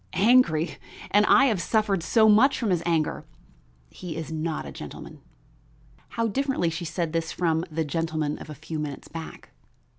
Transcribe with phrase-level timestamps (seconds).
[0.13, 0.79] Angry?
[1.11, 3.23] and I have suffered so much from his anger!
[3.91, 5.19] He is not a gentle man."
[6.17, 9.51] How differently she said this from the gentleman of a few minutes back!